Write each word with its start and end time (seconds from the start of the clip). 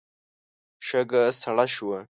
شګه 0.87 1.23
سړه 1.41 1.65
شوه. 1.75 1.99